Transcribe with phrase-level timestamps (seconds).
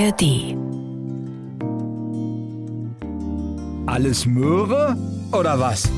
[0.00, 0.56] ARD.
[3.86, 4.96] Alles Möhre
[5.30, 5.90] oder was?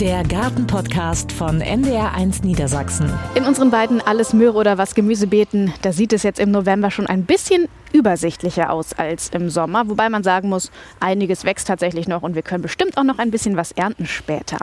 [0.00, 3.10] Der Gartenpodcast von NDR1 Niedersachsen.
[3.34, 7.06] In unseren beiden Alles Möhre oder was Gemüsebeeten, da sieht es jetzt im November schon
[7.06, 9.88] ein bisschen übersichtlicher aus als im Sommer.
[9.88, 10.70] Wobei man sagen muss,
[11.00, 14.58] einiges wächst tatsächlich noch und wir können bestimmt auch noch ein bisschen was ernten später.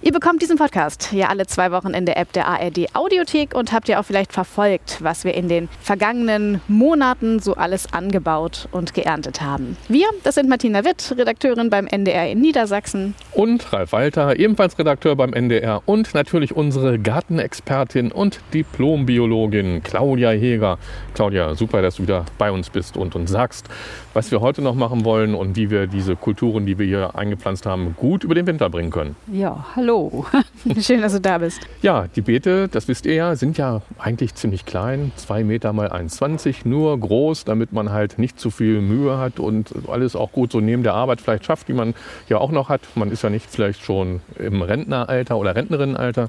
[0.00, 3.72] Ihr bekommt diesen Podcast ja alle zwei Wochen in der App der ARD Audiothek und
[3.72, 8.94] habt ja auch vielleicht verfolgt, was wir in den vergangenen Monaten so alles angebaut und
[8.94, 9.76] geerntet haben.
[9.88, 13.14] Wir, das sind Martina Witt, Redakteurin beim NDR in Niedersachsen.
[13.32, 15.82] Und Ralf Walter, ebenfalls Redakteur beim NDR.
[15.86, 20.78] Und natürlich unsere Gartenexpertin und Diplombiologin Claudia Heger.
[21.14, 23.68] Claudia, super, dass du wieder bei uns bist und uns sagst,
[24.14, 27.66] was wir heute noch machen wollen und wie wir diese Kulturen, die wir hier eingepflanzt
[27.66, 29.16] haben, gut über den Winter bringen können.
[29.32, 30.26] Ja, hallo.
[30.80, 31.60] Schön, dass du da bist.
[31.80, 35.88] Ja, die Beete, das wisst ihr ja, sind ja eigentlich ziemlich klein, zwei Meter mal
[35.88, 40.52] 1,20, nur groß, damit man halt nicht zu viel Mühe hat und alles auch gut
[40.52, 41.94] so neben der Arbeit vielleicht schafft, die man
[42.28, 42.82] ja auch noch hat.
[42.94, 46.28] Man ist ja nicht vielleicht schon im Rentneralter oder Rentnerinnenalter.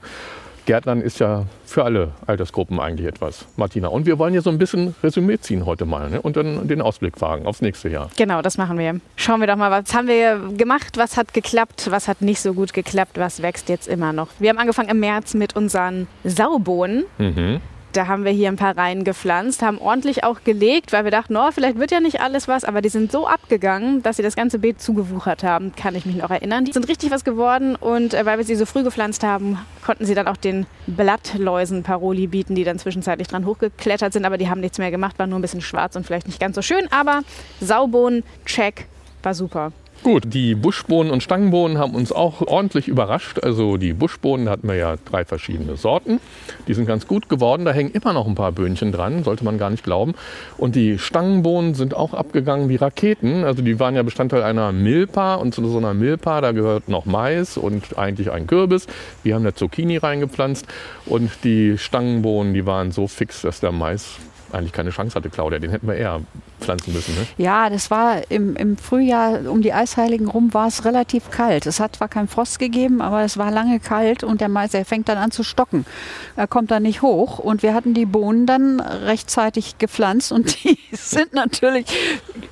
[0.66, 3.88] Gärtnern ist ja für alle Altersgruppen eigentlich etwas, Martina.
[3.89, 6.22] Und wir wollen hier so ein bisschen Resümee ziehen heute mal ne?
[6.22, 8.09] und dann den Ausblick wagen aufs nächste Jahr.
[8.16, 9.00] Genau, das machen wir.
[9.16, 12.53] Schauen wir doch mal, was haben wir gemacht, was hat geklappt, was hat nicht so
[12.53, 14.30] gut geklappt, was wächst jetzt immer noch.
[14.39, 17.06] Wir haben angefangen im März mit unseren Saubohnen.
[17.17, 17.61] Mhm.
[17.94, 21.38] Da haben wir hier ein paar Reihen gepflanzt, haben ordentlich auch gelegt, weil wir dachten,
[21.38, 24.35] oh, vielleicht wird ja nicht alles was, aber die sind so abgegangen, dass sie das
[24.35, 26.66] ganze Beet zugewuchert haben, kann ich mich noch erinnern.
[26.66, 30.08] Die sind richtig was geworden und äh, weil wir sie so früh gepflanzt haben, konnten
[30.08, 34.50] sie dann auch den Blattläusen Paroli bieten, die dann zwischenzeitlich dran hochgeklettert sind, aber die
[34.50, 36.91] haben nichts mehr gemacht, waren nur ein bisschen schwarz und vielleicht nicht ganz so schön,
[36.91, 37.22] aber
[37.61, 38.88] Saubohnen, check,
[39.22, 39.72] war super.
[40.04, 43.40] Gut, die Buschbohnen und Stangenbohnen haben uns auch ordentlich überrascht.
[43.42, 46.20] Also die Buschbohnen hatten wir ja drei verschiedene Sorten.
[46.68, 47.64] Die sind ganz gut geworden.
[47.64, 50.14] Da hängen immer noch ein paar Böhnchen dran, sollte man gar nicht glauben.
[50.58, 53.46] Und die Stangenbohnen sind auch abgegangen wie Raketen.
[53.46, 57.06] Also die waren ja Bestandteil einer Milpa und zu so einer Milpa, da gehört noch
[57.06, 58.88] Mais und eigentlich ein Kürbis.
[59.24, 60.68] Wir haben eine Zucchini reingepflanzt
[61.06, 64.18] und die Stangenbohnen, die waren so fix, dass der Mais
[64.53, 65.59] eigentlich keine Chance hatte, Claudia.
[65.59, 66.22] Den hätten wir eher
[66.59, 67.16] pflanzen müssen.
[67.16, 67.25] Ne?
[67.38, 71.66] Ja, das war im, im Frühjahr um die Eisheiligen rum war es relativ kalt.
[71.66, 74.86] Es hat zwar keinen Frost gegeben, aber es war lange kalt und der Mais, der
[74.86, 75.86] fängt dann an zu stocken.
[76.36, 80.78] Er kommt dann nicht hoch und wir hatten die Bohnen dann rechtzeitig gepflanzt und die
[80.92, 81.86] sind natürlich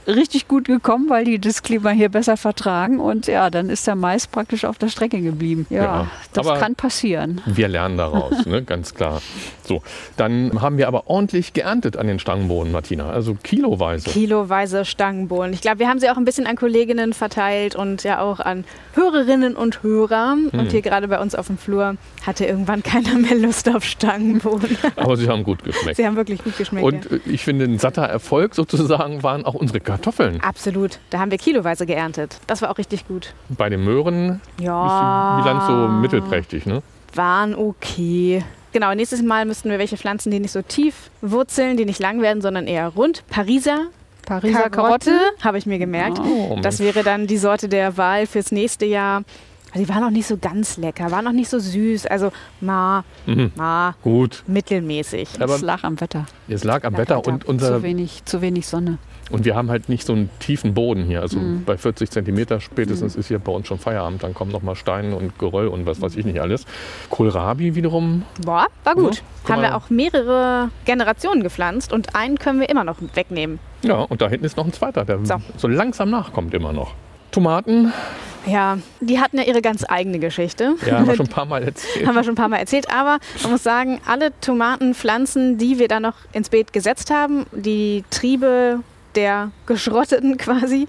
[0.08, 3.96] richtig gut gekommen, weil die das Klima hier besser vertragen und ja, dann ist der
[3.96, 5.66] Mais praktisch auf der Strecke geblieben.
[5.70, 7.42] Ja, Ja, das kann passieren.
[7.46, 8.64] Wir lernen daraus, ne?
[8.66, 9.22] ganz klar.
[9.64, 9.82] So,
[10.18, 13.10] dann haben wir aber ordentlich geerntet an den Stangenbohnen, Martina.
[13.10, 14.10] Also kiloweise.
[14.10, 15.54] Kiloweise Stangenbohnen.
[15.54, 18.66] Ich glaube, wir haben sie auch ein bisschen an Kolleginnen verteilt und ja auch an
[18.94, 20.36] Hörerinnen und Hörer.
[20.52, 24.78] Und hier gerade bei uns auf dem Flur hatte irgendwann keiner mehr Lust auf Stangenbohnen.
[24.96, 25.98] Aber sie haben gut geschmeckt.
[25.98, 26.86] sie haben wirklich gut geschmeckt.
[26.86, 27.18] Und ja.
[27.18, 30.42] äh, ich finde, ein satter Erfolg sozusagen waren auch unsere Kartoffeln.
[30.42, 31.00] Absolut.
[31.10, 32.38] Da haben wir kiloweise geerntet.
[32.48, 33.34] Das war auch richtig gut.
[33.50, 35.38] Bei den Möhren ist Ja.
[35.38, 36.66] die Bilanz so mittelprächtig.
[36.66, 36.82] Ne?
[37.14, 38.44] Waren okay.
[38.74, 42.22] Genau, nächstes Mal müssten wir welche pflanzen, die nicht so tief wurzeln, die nicht lang
[42.22, 43.24] werden, sondern eher rund.
[43.30, 43.88] Pariser
[44.26, 46.20] Pariser Karotte, habe ich mir gemerkt.
[46.20, 49.24] Oh, Das wäre dann die Sorte der Wahl fürs nächste Jahr.
[49.74, 52.06] Die war noch nicht so ganz lecker, war noch nicht so süß.
[52.08, 53.52] Also ma, Mhm.
[53.56, 55.42] ma, Gut, mittelmäßig.
[55.42, 56.26] aber Es lag am Wetter.
[56.50, 57.32] es lag am Lag Wetter Wetter.
[57.32, 58.98] und, unser, Zu wenig, zu wenig Sonne.
[59.30, 61.22] und wir haben halt nicht so einen tiefen Boden hier.
[61.22, 61.64] Also Mhm.
[61.66, 64.24] bei 40 Zentimeter spätestens ist hier bei uns schon Feierabend.
[64.24, 66.66] Dann kommen noch mal Steine und Geröll und was weiß ich nicht alles.
[67.10, 68.24] Kohlrabi wiederum.
[68.44, 69.16] Boah, war gut.
[69.16, 73.60] Ja, guck Haben wir auch mehrere Generationen gepflanzt und einen können wir immer noch wegnehmen.
[73.84, 75.36] Ja, und da hinten ist noch ein zweiter, der So.
[75.58, 76.94] so, langsam nachkommt immer noch.
[77.32, 77.94] Tomaten,
[78.46, 80.76] Ja, die hatten ja ihre ganz eigene Geschichte.
[80.86, 82.08] ja, haben wir schon ein paar Mal erzählt.
[82.08, 82.90] haben wir schon ein paar Mal erzählt.
[82.92, 88.04] Aber man muss sagen, alle Tomatenpflanzen, die wir da noch ins Beet gesetzt haben, die
[88.10, 88.80] Triebe
[89.16, 90.88] der geschrotteten quasi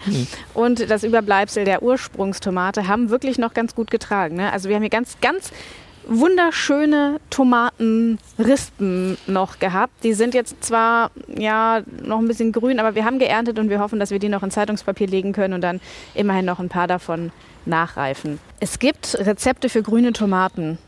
[0.55, 4.37] und das Überbleibsel der Ursprungstomate haben wirklich noch ganz gut getragen.
[4.37, 4.53] Ne?
[4.53, 5.51] Also wir haben hier ganz, ganz
[6.07, 9.93] wunderschöne Tomatenrispen noch gehabt.
[10.05, 13.81] Die sind jetzt zwar ja noch ein bisschen grün, aber wir haben geerntet und wir
[13.81, 15.81] hoffen, dass wir die noch in Zeitungspapier legen können und dann
[16.15, 17.31] immerhin noch ein paar davon
[17.65, 18.39] nachreifen.
[18.61, 20.79] Es gibt Rezepte für grüne Tomaten,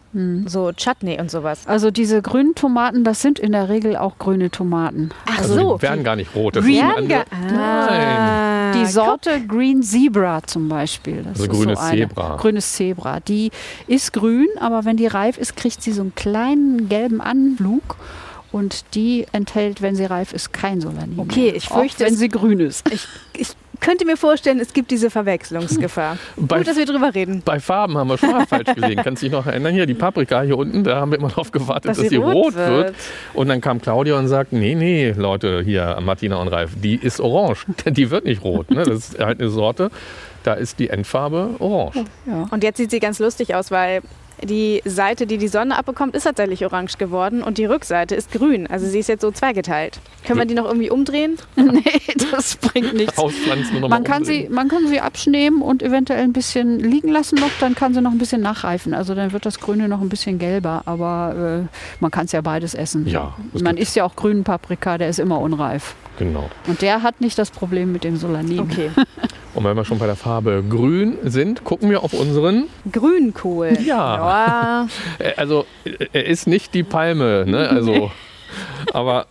[0.46, 1.66] so Chutney und sowas.
[1.66, 5.10] Also diese grünen Tomaten, das sind in der Regel auch grüne Tomaten.
[5.26, 5.76] Ach Also so.
[5.76, 6.54] die werden gar nicht rot.
[6.54, 11.18] Das Green ist Ah, Die Sorte Green Zebra zum Beispiel.
[11.22, 12.00] Das Also ist grünes so eine.
[12.08, 12.36] Zebra.
[12.36, 13.20] Grünes Zebra.
[13.20, 13.50] Die
[13.86, 17.96] ist grün, aber wenn die reif ist, kriegt sie so einen kleinen gelben Anflug.
[18.52, 21.18] Und die enthält, wenn sie reif ist, kein Solanin.
[21.18, 21.56] Okay, mehr.
[21.56, 22.88] ich fürchte, Auch wenn sie grün ist.
[22.92, 23.06] Ich,
[23.36, 23.48] ich
[23.84, 26.16] könnte mir vorstellen, es gibt diese Verwechslungsgefahr.
[26.36, 27.42] Bei- Gut, dass wir drüber reden.
[27.44, 29.02] Bei Farben haben wir schon mal falsch gelegen.
[29.04, 29.72] Kannst du dich noch erinnern?
[29.74, 32.34] Hier, die Paprika hier unten, da haben wir immer darauf gewartet, Dass dass, sie rot
[32.34, 32.68] rot, wird.
[32.86, 32.94] wird.
[33.34, 37.20] Und dann kam Claudia und sagt, nee, nee, Leute, hier, Martina und Ralf, die ist
[37.20, 37.66] orange.
[37.86, 38.70] Die wird nicht rot.
[38.70, 38.82] Ne?
[38.84, 39.90] Das ist halt eine Sorte,
[40.42, 42.04] da ist die Endfarbe orange.
[42.50, 44.00] Und jetzt sieht sie ganz lustig aus, weil
[44.46, 48.66] die Seite, die die Sonne abbekommt, ist tatsächlich orange geworden und die Rückseite ist grün.
[48.66, 49.98] Also sie ist jetzt so zweigeteilt.
[50.26, 51.36] Können wir die noch irgendwie umdrehen?
[51.56, 51.82] nee,
[52.30, 53.18] das bringt nichts.
[53.18, 57.36] Auspflanzen und Man kann, sie, man kann sie abschnehmen und eventuell ein bisschen liegen lassen
[57.36, 58.94] noch, dann kann sie noch ein bisschen nachreifen.
[58.94, 62.40] Also dann wird das Grüne noch ein bisschen gelber, aber äh, man kann es ja
[62.40, 63.06] beides essen.
[63.06, 65.94] Ja, Man isst ja auch grünen Paprika, der ist immer unreif.
[66.18, 66.48] Genau.
[66.66, 68.60] Und der hat nicht das Problem mit dem Solanin.
[68.60, 68.90] Okay.
[69.54, 72.64] Und wenn wir schon bei der Farbe grün sind, gucken wir auf unseren.
[72.90, 73.78] Grünkohl.
[73.84, 74.16] Ja.
[74.16, 74.88] Ja.
[75.18, 77.68] Äh, Also, äh, er ist nicht die Palme, ne?
[77.68, 78.10] Also,
[78.92, 79.26] aber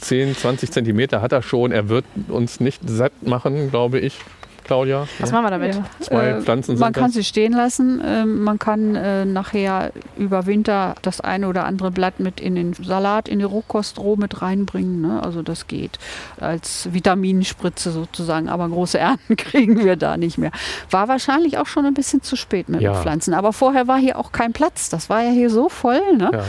[0.00, 1.72] 10, 20 Zentimeter hat er schon.
[1.72, 4.18] Er wird uns nicht satt machen, glaube ich,
[4.66, 5.06] Claudia.
[5.20, 5.36] Was ne?
[5.40, 5.74] machen wir damit?
[5.76, 5.84] Ja.
[6.00, 7.14] Zwei Äh, Pflanzen sind Man kann das.
[7.14, 8.02] sie stehen lassen.
[8.04, 12.72] Ähm, man kann äh, nachher über Winter das eine oder andere Blatt mit in den
[12.74, 15.00] Salat, in die Rohkost roh mit reinbringen.
[15.00, 15.22] Ne?
[15.22, 15.98] Also das geht
[16.40, 18.48] als Vitaminspritze sozusagen.
[18.48, 20.50] Aber große Ernten kriegen wir da nicht mehr.
[20.90, 22.92] War wahrscheinlich auch schon ein bisschen zu spät mit Ja.
[22.92, 23.34] den Pflanzen.
[23.34, 24.88] Aber vorher war hier auch kein Platz.
[24.88, 26.00] Das war ja hier so voll.
[26.16, 26.30] Ne?
[26.32, 26.42] Ja.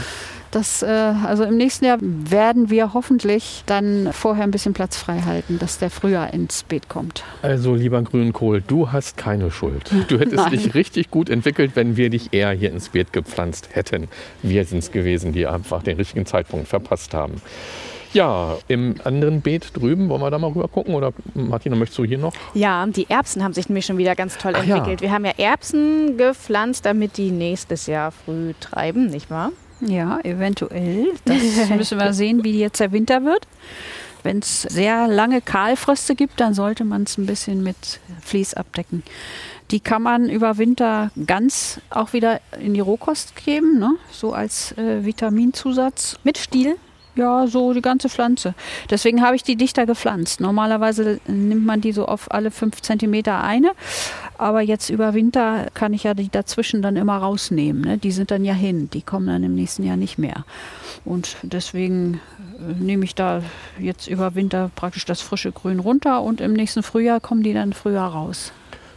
[0.57, 5.19] Das, äh, also im nächsten Jahr werden wir hoffentlich dann vorher ein bisschen Platz frei
[5.19, 7.23] halten, dass der früher ins Beet kommt.
[7.43, 9.91] Also, lieber Grünkohl, du hast keine Schuld.
[10.07, 10.53] Du hättest Nein.
[10.53, 14.07] dich richtig gut entwickelt, wenn wir dich eher hier ins Beet gepflanzt hätten.
[14.41, 17.35] Wir sind es gewesen, die einfach den richtigen Zeitpunkt verpasst haben.
[18.13, 20.95] Ja, im anderen Beet drüben, wollen wir da mal rüber gucken?
[20.95, 22.33] Oder Martina, möchtest du hier noch?
[22.55, 24.77] Ja, die Erbsen haben sich nämlich schon wieder ganz toll Ach ja.
[24.77, 25.01] entwickelt.
[25.01, 29.51] Wir haben ja Erbsen gepflanzt, damit die nächstes Jahr früh treiben, nicht wahr?
[29.81, 31.13] Ja, eventuell.
[31.25, 33.47] Das müssen wir sehen, wie jetzt der Winter wird.
[34.23, 39.03] Wenn es sehr lange Kahlfröste gibt, dann sollte man es ein bisschen mit Vlies abdecken.
[39.71, 43.95] Die kann man über Winter ganz auch wieder in die Rohkost geben, ne?
[44.11, 46.17] so als äh, Vitaminzusatz.
[46.23, 46.77] Mit Stiel?
[47.17, 48.53] Ja, so die ganze Pflanze.
[48.89, 50.39] Deswegen habe ich die dichter gepflanzt.
[50.39, 53.71] Normalerweise nimmt man die so auf alle fünf Zentimeter eine.
[54.37, 57.81] Aber jetzt über Winter kann ich ja die dazwischen dann immer rausnehmen.
[57.81, 57.97] Ne?
[57.97, 58.89] Die sind dann ja hin.
[58.93, 60.45] Die kommen dann im nächsten Jahr nicht mehr.
[61.05, 62.21] Und deswegen
[62.59, 63.41] äh, nehme ich da
[63.79, 67.73] jetzt über Winter praktisch das frische Grün runter und im nächsten Frühjahr kommen die dann
[67.73, 68.51] früher raus.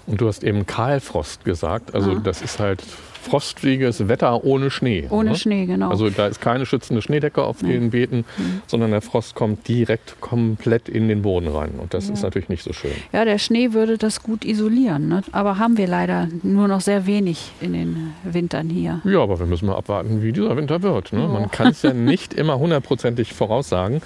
[0.07, 1.95] Und du hast eben Kahlfrost gesagt.
[1.95, 2.21] Also, Ah.
[2.23, 2.83] das ist halt
[3.23, 5.07] frostiges Wetter ohne Schnee.
[5.11, 5.37] Ohne ne?
[5.37, 5.91] Schnee, genau.
[5.91, 7.73] Also da ist keine schützende Schneedecke auf Nee.
[7.75, 8.63] den Beeten, Mhm.
[8.67, 11.73] sondern der Frost kommt direkt komplett in den Boden rein.
[11.79, 12.91] Und das ist natürlich nicht so schön.
[13.13, 15.09] ja, der Schnee würde das gut isolieren.
[15.09, 15.23] Ne?
[15.33, 19.01] Aber haben wir leider nur noch sehr wenig in den Wintern hier.
[19.05, 21.13] Ja, aber wir müssen mal abwarten, wie dieser Winter wird.
[21.13, 21.29] Ne?
[21.29, 24.01] Man kann es ja nicht immer hundertprozentig voraussagen.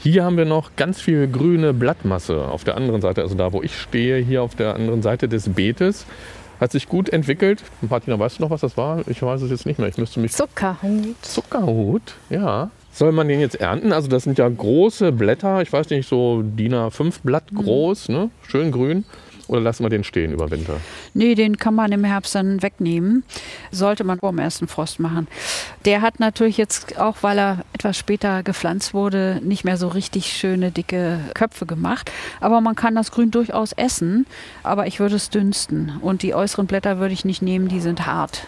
[0.00, 3.62] Hier haben wir noch ganz viel grüne Blattmasse auf der anderen Seite, also da, wo
[3.62, 6.06] ich stehe, hier auf der anderen Seite des Beetes.
[6.60, 7.62] Hat sich gut entwickelt.
[7.82, 9.06] Martina, weißt du noch, was das war?
[9.06, 9.88] Ich weiß es jetzt nicht mehr.
[9.88, 11.16] Ich müsste mich Zuckerhut.
[11.22, 12.70] Zuckerhut, ja.
[12.92, 13.92] Soll man den jetzt ernten?
[13.92, 18.30] Also das sind ja große Blätter, ich weiß nicht, so DIN A5 Blatt groß, ne?
[18.42, 19.04] schön grün.
[19.48, 20.78] Oder lassen wir den stehen über Winter?
[21.14, 23.24] Nee, den kann man im Herbst dann wegnehmen.
[23.70, 25.26] Sollte man vor dem ersten Frost machen.
[25.86, 30.32] Der hat natürlich jetzt, auch weil er etwas später gepflanzt wurde, nicht mehr so richtig
[30.32, 32.12] schöne, dicke Köpfe gemacht.
[32.40, 34.26] Aber man kann das Grün durchaus essen.
[34.62, 35.92] Aber ich würde es dünsten.
[36.02, 38.46] Und die äußeren Blätter würde ich nicht nehmen, die sind hart.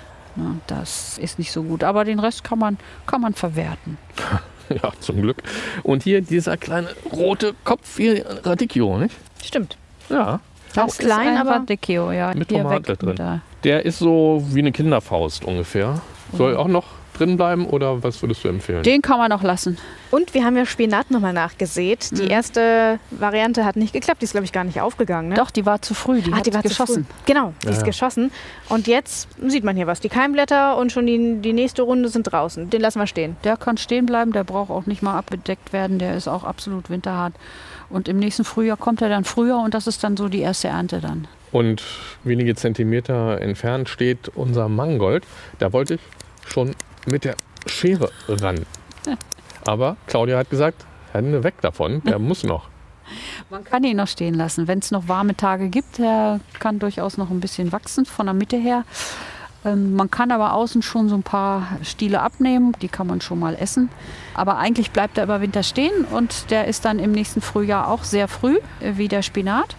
[0.67, 1.83] Das ist nicht so gut.
[1.83, 3.99] Aber den Rest kann man, kann man verwerten.
[4.71, 5.43] Ja, zum Glück.
[5.83, 9.17] Und hier dieser kleine rote Kopf, hier Radicchio, nicht?
[9.43, 9.77] Stimmt.
[10.09, 10.39] Ja.
[10.77, 12.33] Auch Das klein, ist ein aber- Radicchio, ja.
[12.35, 13.09] Mit Hier Tomate weg drin.
[13.11, 16.01] mit der- ist so wie eine Kinderfaust ungefähr.
[16.33, 16.85] Soll auch noch
[17.15, 18.83] drin bleiben oder was würdest du empfehlen?
[18.83, 19.77] Den kann man noch lassen.
[20.11, 22.17] Und wir haben ja Spinat nochmal nachgesät.
[22.17, 22.31] Die Mhm.
[22.31, 24.23] erste Variante hat nicht geklappt.
[24.23, 25.29] Die ist, glaube ich, gar nicht aufgegangen.
[25.29, 25.35] Ne?
[25.35, 26.23] Doch, die war zu früh.
[26.23, 27.05] Die hat die war geschossen.
[27.07, 27.23] Zu früh.
[27.27, 27.85] Genau, die Ja, ist ja.
[27.85, 28.31] geschossen.
[28.71, 30.01] Und jetzt sieht man hier was.
[30.01, 32.71] Die Keimblätter und schon die, die nächste Runde sind draußen.
[32.71, 33.37] Den lassen wir stehen.
[33.45, 36.89] Der kann stehen bleiben, der braucht auch nicht mal abbedeckt werden, der ist auch absolut
[36.91, 37.35] winterhart.
[37.91, 40.69] Und im nächsten Frühjahr kommt er dann früher und das ist dann so die erste
[40.69, 41.27] Ernte dann.
[41.53, 41.83] Und
[42.23, 45.27] wenige Zentimeter entfernt steht unser Mangold.
[45.59, 46.01] Da wollte ich
[46.47, 46.75] schon
[47.07, 47.35] mit der
[47.67, 48.65] Schere ran.
[49.67, 52.69] Aber Claudia hat gesagt, Hände weg davon, der muss noch.
[53.51, 55.99] Man kann ihn noch stehen lassen, wenn es noch warme Tage gibt.
[55.99, 58.85] Der kann durchaus noch ein bisschen wachsen von der Mitte her.
[59.65, 63.39] Ähm, man kann aber außen schon so ein paar Stiele abnehmen, die kann man schon
[63.39, 63.91] mal essen.
[64.35, 68.05] Aber eigentlich bleibt er über Winter stehen und der ist dann im nächsten Frühjahr auch
[68.05, 69.77] sehr früh, äh, wie der Spinat.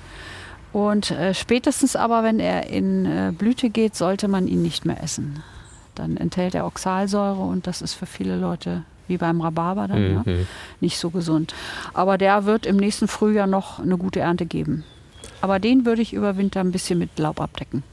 [0.74, 5.04] Und äh, spätestens aber, wenn er in äh, Blüte geht, sollte man ihn nicht mehr
[5.04, 5.44] essen.
[5.96, 10.24] Dann enthält er Oxalsäure und das ist für viele Leute wie beim Rhabarber dann?
[10.26, 10.48] Mhm.
[10.80, 11.54] nicht so gesund.
[11.94, 14.86] Aber der wird im nächsten Frühjahr noch eine gute Ernte geben.
[15.42, 17.84] Aber den würde ich über Winter ein bisschen mit Laub abdecken.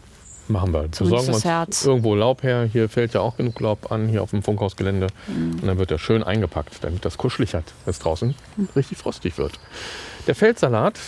[0.48, 0.82] Machen wir.
[0.88, 1.84] Besorgen wir uns Herz.
[1.84, 2.68] irgendwo Laub her.
[2.72, 5.08] Hier fällt ja auch genug Laub an, hier auf dem Funkhausgelände.
[5.26, 5.52] Mhm.
[5.60, 8.68] Und dann wird er schön eingepackt, damit das kuschelig hat, wenn es draußen Mhm.
[8.74, 9.52] richtig frostig wird.
[10.26, 10.98] Der Feldsalat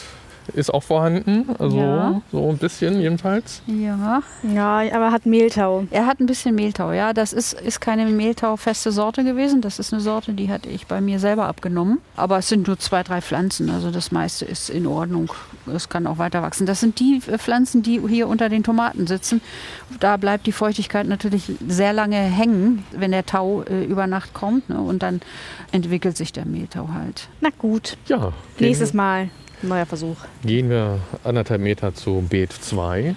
[0.54, 2.23] ist auch vorhanden, also Ja.
[2.32, 3.62] so ein bisschen jedenfalls.
[3.66, 5.85] Ja, Ja, aber hat Mehltau.
[5.92, 6.90] er hat ein bisschen Mehltau.
[6.92, 9.61] Ja, das ist, ist keine Mehltau-feste Sorte gewesen.
[9.61, 11.99] Das ist eine Sorte, die hatte ich bei mir selber abgenommen.
[12.16, 13.70] Aber es sind nur zwei, drei Pflanzen.
[13.70, 15.30] Also das meiste ist in Ordnung.
[15.67, 16.67] Es kann auch weiter wachsen.
[16.67, 19.40] Das sind die äh, Pflanzen, die hier unter den Tomaten sitzen.
[20.00, 24.69] Da bleibt die Feuchtigkeit natürlich sehr lange hängen, wenn der Tau äh, über Nacht kommt.
[24.69, 24.81] Ne?
[24.81, 25.21] Und dann
[25.73, 27.29] entwickelt sich der Mehltau halt.
[27.40, 29.31] Na gut, Ja, nächstes Mal
[29.62, 30.17] neuer Versuch.
[30.45, 33.14] gehen wir anderthalb Meter zu Beet 2.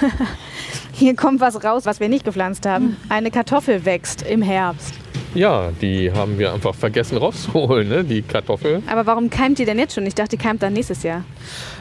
[0.92, 2.96] Hier kommt was raus, was wir nicht gepflanzt haben.
[3.08, 4.94] Eine Kartoffel wächst im Herbst.
[5.36, 8.04] Ja, die haben wir einfach vergessen rauszuholen, ne?
[8.04, 8.82] die Kartoffel.
[8.90, 10.06] Aber warum keimt die denn jetzt schon?
[10.06, 11.24] Ich dachte, die keimt dann nächstes Jahr.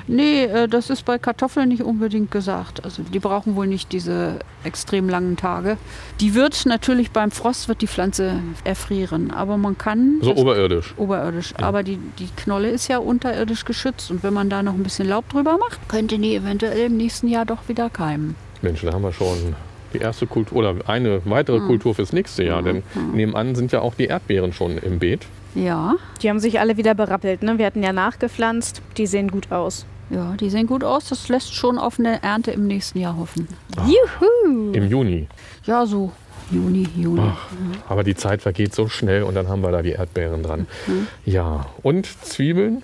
[0.08, 2.84] Nee, äh, das ist bei Kartoffeln nicht unbedingt gesagt.
[2.86, 5.78] Also die brauchen wohl nicht diese extrem langen Tage.
[6.20, 10.94] Die wird natürlich beim Frost wird die Pflanze erfrieren, aber man kann So oberirdisch.
[10.98, 11.54] oberirdisch.
[11.62, 15.08] Aber die, die Knolle ist ja unterirdisch geschützt und wenn man da noch ein bisschen
[15.08, 18.36] Laub drüber macht, könnte die eventuell im nächsten Jahr doch wieder keimen.
[18.62, 19.56] Mensch, da haben wir schon
[19.98, 21.68] die erste Kultur oder eine weitere Hm.
[21.68, 22.62] Kultur fürs nächste Jahr.
[22.62, 22.84] Denn
[23.14, 25.26] nebenan sind ja auch die Erdbeeren schon im Beet.
[25.56, 27.42] Ja, Die haben sich alle wieder berappelt.
[27.44, 27.58] Ne?
[27.58, 28.82] Wir hatten ja nachgepflanzt.
[28.98, 29.86] Die sehen gut aus.
[30.10, 31.10] ja, die sehen gut aus.
[31.10, 33.48] Das lässt schon auf eine Ernte im nächsten Jahr hoffen.
[33.86, 34.72] Juhu!
[34.74, 35.28] Im Juni.
[35.66, 36.12] Ja, so
[36.52, 37.22] Juni, Juni.
[37.24, 37.48] Ach,
[37.90, 40.68] aber die Zeit vergeht so schnell und dann haben wir da die Erdbeeren dran.
[40.88, 41.08] Mhm.
[41.26, 42.84] Ja, und Zwiebeln?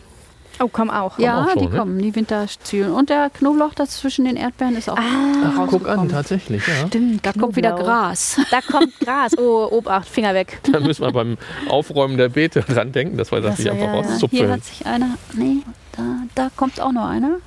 [0.60, 1.18] Oh, komm auch.
[1.18, 1.78] Ja, auch schon, die ne?
[1.78, 2.92] kommen, die Winterzwiebeln.
[2.92, 6.10] Und der Knoblauch das zwischen den Erdbeeren ist auch Ah, rausgekommen.
[6.10, 6.88] tatsächlich, ja.
[6.88, 7.88] Stimmt, Da kommt wieder Knoblauch.
[7.88, 8.38] Gras.
[8.52, 9.38] Da kommt Gras.
[9.38, 10.60] Oh, Obacht, Finger weg.
[10.72, 11.38] Da müssen wir beim
[11.70, 14.28] Aufräumen der Beete dran denken, dass wir das, nicht einfach ja, ja.
[14.30, 15.18] Hier hat sich einer.
[15.34, 15.58] Nee,
[15.98, 16.04] da,
[16.36, 17.38] da kommt auch noch einer.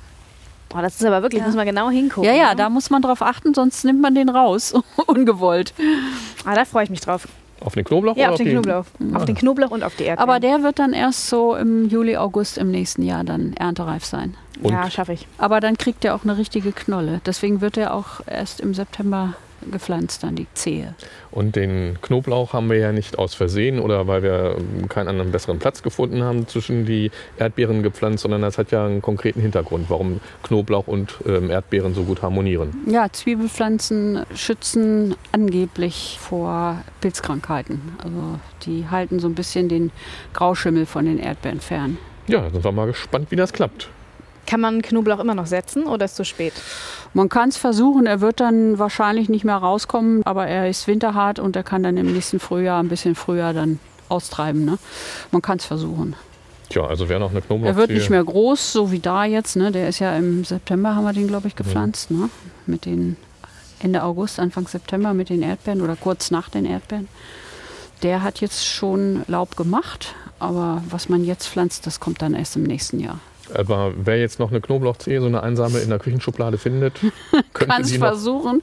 [0.73, 1.47] Oh, das ist aber wirklich, Ja.
[1.47, 2.29] muss man genau hingucken.
[2.29, 2.55] Ja, ja, ne?
[2.57, 4.73] da muss man drauf achten, sonst nimmt man den raus.
[5.07, 5.73] Ungewollt.
[6.43, 7.27] Ah, da freue ich mich drauf.
[7.65, 8.85] Auf den Knoblauch Ja, oder auf den die- Knoblauch.
[9.13, 10.29] Auf den Knoblauch und auf die Erdbeeren.
[10.29, 14.35] Aber der wird dann erst so im Juli, August im nächsten Jahr dann erntereif sein.
[14.61, 15.27] Und ja, schaffe ich.
[15.37, 17.19] Aber dann kriegt er auch eine richtige Knolle.
[17.25, 19.33] Deswegen wird er auch erst im September
[19.71, 20.95] gepflanzt, dann die Zehe.
[21.31, 25.31] Und den Knoblauch haben wir ja nicht aus Versehen oder weil wir ähm, keinen anderen
[25.31, 29.89] besseren Platz gefunden haben zwischen die Erdbeeren gepflanzt, sondern das hat ja einen konkreten Hintergrund,
[29.89, 32.73] warum Knoblauch und ähm, Erdbeeren so gut harmonieren.
[32.87, 37.81] Ja, Zwiebelpflanzen schützen angeblich vor Pilzkrankheiten.
[38.03, 39.91] Also die halten so ein bisschen den
[40.33, 41.97] Grauschimmel von den Erdbeeren fern.
[42.27, 43.89] Ja, da sind wir mal gespannt, wie das klappt.
[44.47, 46.53] Kann man Knoblauch immer noch setzen oder ist zu spät?
[47.15, 51.39] Man kann es versuchen, er wird dann wahrscheinlich nicht mehr rauskommen, aber er ist winterhart
[51.39, 53.79] und er kann dann im nächsten Frühjahr ein bisschen früher dann
[54.09, 54.65] austreiben.
[54.65, 54.77] Ne?
[55.31, 56.17] Man kann es versuchen.
[56.67, 59.55] Tja, also wer noch eine Knoblauch Er wird nicht mehr groß, so wie da jetzt.
[59.55, 59.71] Ne?
[59.71, 62.11] Der ist ja im September, haben wir den, glaube ich, gepflanzt.
[62.11, 62.29] Ne?
[62.65, 63.15] Mit den
[63.79, 67.07] Ende August, Anfang September mit den Erdbeeren oder kurz nach den Erdbeeren.
[68.03, 72.57] Der hat jetzt schon Laub gemacht, aber was man jetzt pflanzt, das kommt dann erst
[72.57, 73.19] im nächsten Jahr.
[73.53, 76.99] Aber wer jetzt noch eine Knoblauchzehe, so eine einsame in der Küchenschublade findet,
[77.53, 78.61] Kann es versuchen.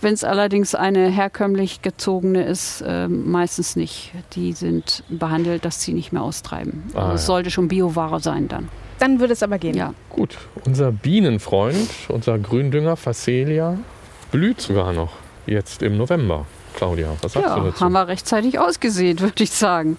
[0.00, 4.12] Wenn es allerdings eine herkömmlich gezogene ist, äh, meistens nicht.
[4.34, 6.84] Die sind behandelt, dass sie nicht mehr austreiben.
[6.94, 7.26] Ah, also es ja.
[7.26, 8.68] sollte schon Bioware sein dann.
[8.98, 9.76] Dann würde es aber gehen.
[9.76, 9.94] Ja.
[10.10, 13.78] Gut, unser Bienenfreund, unser Gründünger Phacelia,
[14.30, 15.12] blüht sogar noch
[15.46, 16.46] jetzt im November.
[16.76, 17.84] Claudia, was sagst du Ja, dazu?
[17.84, 19.98] haben wir rechtzeitig ausgesät, würde ich sagen.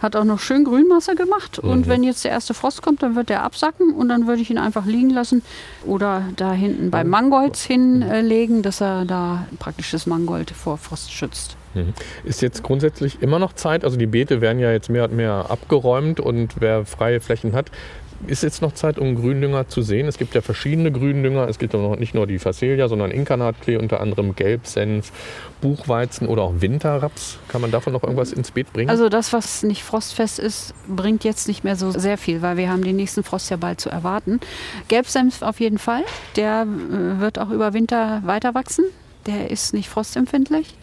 [0.00, 1.58] Hat auch noch schön Grünmasse gemacht.
[1.58, 1.90] Und Mhm.
[1.90, 4.58] wenn jetzt der erste Frost kommt, dann wird der absacken und dann würde ich ihn
[4.58, 5.42] einfach liegen lassen
[5.86, 11.56] oder da hinten beim Mangold hinlegen, dass er da praktisch das Mangold vor Frost schützt.
[11.74, 11.94] Mhm.
[12.24, 15.46] Ist jetzt grundsätzlich immer noch Zeit, also die Beete werden ja jetzt mehr und mehr
[15.48, 17.70] abgeräumt und wer freie Flächen hat,
[18.26, 20.06] ist jetzt noch Zeit, um Gründünger zu sehen.
[20.06, 21.48] Es gibt ja verschiedene Gründünger.
[21.48, 25.12] Es gibt ja noch nicht nur die Phacelia, sondern Inkarnatklee, unter anderem Gelbsenf,
[25.60, 27.38] Buchweizen oder auch Winterraps.
[27.48, 28.90] Kann man davon noch irgendwas ins Beet bringen?
[28.90, 32.70] Also das, was nicht frostfest ist, bringt jetzt nicht mehr so sehr viel, weil wir
[32.70, 34.40] haben den nächsten Frost ja bald zu erwarten.
[34.88, 36.04] Gelbsenf auf jeden Fall.
[36.36, 38.84] Der äh, wird auch über Winter weiter wachsen.
[39.26, 40.74] Der ist nicht frostempfindlich.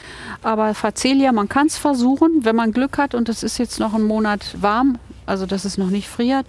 [0.44, 3.94] Aber Facelia, man kann es versuchen, wenn man Glück hat und es ist jetzt noch
[3.94, 6.46] ein Monat warm, also dass es noch nicht friert,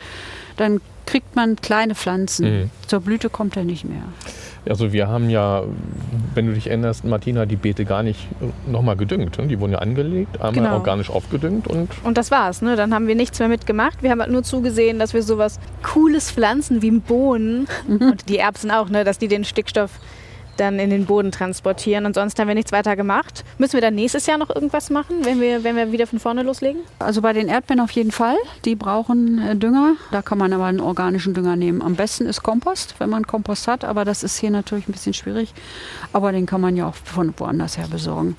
[0.60, 2.44] dann kriegt man kleine Pflanzen.
[2.60, 2.70] Mhm.
[2.86, 4.02] Zur Blüte kommt er nicht mehr.
[4.68, 5.62] Also wir haben ja,
[6.34, 8.28] wenn du dich erinnerst, Martina, die Beete gar nicht
[8.70, 9.38] nochmal gedüngt.
[9.38, 9.46] ne?
[9.48, 10.74] Die wurden ja angelegt, einmal Genau.
[10.74, 12.76] organisch aufgedüngt und Und das war's, ne?
[12.76, 14.02] Dann haben wir nichts mehr mitgemacht.
[14.02, 18.70] Wir haben halt nur zugesehen, dass wir sowas Cooles pflanzen wie Bohnen und die Erbsen
[18.70, 19.02] auch, ne?
[19.02, 19.90] Dass die den Stickstoff
[20.60, 22.06] dann in den Boden transportieren.
[22.06, 23.44] Und sonst haben wir nichts weiter gemacht.
[23.58, 26.42] Müssen wir dann nächstes Jahr noch irgendwas machen, wenn wir, wenn wir wieder von vorne
[26.42, 26.82] loslegen?
[26.98, 28.36] Also bei den Erdbeeren auf jeden Fall.
[28.64, 29.94] Die brauchen äh, Dünger.
[30.12, 31.82] Da kann man aber einen organischen Dünger nehmen.
[31.82, 33.84] Am besten ist Kompost, wenn man Kompost hat.
[33.84, 35.52] Aber das ist hier natürlich ein bisschen schwierig.
[36.12, 38.36] Aber den kann man ja auch von woanders her besorgen.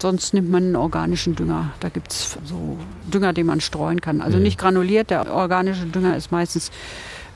[0.00, 1.70] Sonst nimmt man einen organischen Dünger.
[1.80, 2.78] Da gibt es so
[3.12, 4.20] Dünger, den man streuen kann.
[4.20, 4.44] Also Mhm.
[4.44, 5.10] nicht granuliert.
[5.10, 6.70] Der organische Dünger ist meistens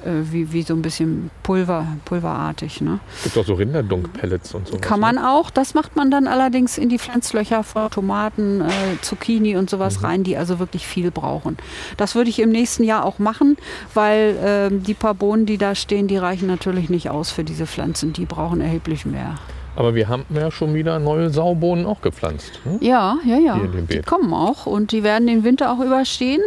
[0.05, 2.81] wie, wie so ein bisschen Pulver, pulverartig.
[2.81, 3.01] Ne?
[3.23, 4.79] gibt auch so Rinderdunk-Pellets und so.
[4.79, 5.51] Kann man auch.
[5.51, 10.05] Das macht man dann allerdings in die Pflanzlöcher von Tomaten, äh, Zucchini und sowas Mhm.
[10.07, 11.57] rein, die also wirklich viel brauchen.
[11.97, 13.57] Das würde ich im nächsten Jahr auch machen,
[13.95, 17.67] weil ähm, die paar Bohnen, die da stehen, die reichen natürlich nicht aus für diese
[17.67, 18.13] Pflanzen.
[18.13, 19.37] Die brauchen erheblich mehr.
[19.75, 22.61] Aber wir haben ja schon wieder neue Saubohnen auch gepflanzt.
[22.65, 22.77] Hm?
[22.81, 23.59] Ja, ja, ja.
[23.91, 26.43] Die kommen auch und die werden den Winter auch überstehen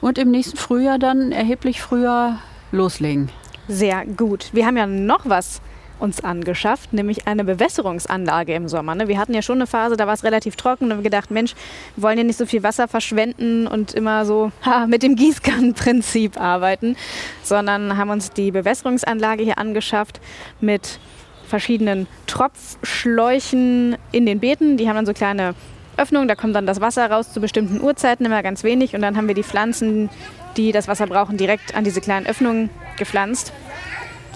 [0.00, 2.38] und im nächsten Frühjahr dann erheblich früher
[2.72, 3.30] loslegen.
[3.68, 4.50] Sehr gut.
[4.52, 5.60] Wir haben ja noch was
[6.00, 8.94] uns angeschafft, nämlich eine Bewässerungsanlage im Sommer.
[8.94, 9.08] Ne?
[9.08, 11.54] Wir hatten ja schon eine Phase, da war es relativ trocken und haben gedacht, Mensch,
[11.94, 16.40] wir wollen ja nicht so viel Wasser verschwenden und immer so ha, mit dem Gießkannenprinzip
[16.40, 16.96] arbeiten,
[17.42, 20.20] sondern haben uns die Bewässerungsanlage hier angeschafft
[20.60, 20.98] mit
[21.46, 24.76] verschiedenen Tropfschläuchen in den Beeten.
[24.76, 25.54] Die haben dann so kleine
[26.00, 28.94] Öffnungen, da kommt dann das Wasser raus zu bestimmten Uhrzeiten, immer ganz wenig.
[28.94, 30.08] Und dann haben wir die Pflanzen,
[30.56, 33.52] die das Wasser brauchen, direkt an diese kleinen Öffnungen gepflanzt.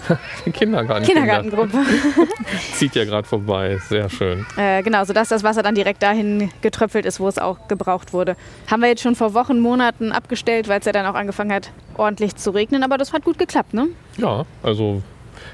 [0.52, 1.04] Kindergarten.
[1.04, 1.78] Kindergartengruppe.
[2.74, 3.78] Zieht ja gerade vorbei.
[3.88, 4.44] Sehr schön.
[4.56, 8.36] Äh, genau, sodass das Wasser dann direkt dahin getröpfelt ist, wo es auch gebraucht wurde.
[8.70, 11.70] Haben wir jetzt schon vor Wochen, Monaten abgestellt, weil es ja dann auch angefangen hat,
[11.96, 12.82] ordentlich zu regnen.
[12.82, 13.88] Aber das hat gut geklappt, ne?
[14.18, 15.02] Ja, also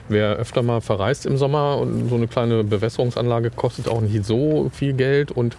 [0.08, 4.70] wer öfter mal verreist im Sommer und so eine kleine Bewässerungsanlage kostet auch nicht so
[4.72, 5.56] viel Geld und